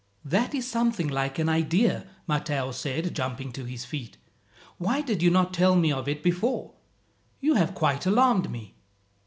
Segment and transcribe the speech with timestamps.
[0.25, 4.17] "That is something like an idea!" Matteo said, jumping to his feet.
[4.79, 6.73] "Why did you not tell me of it before?
[7.39, 8.73] You have quite alarmed me.